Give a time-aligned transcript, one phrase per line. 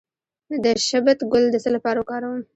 [0.63, 2.41] د شبت ګل د څه لپاره وکاروم؟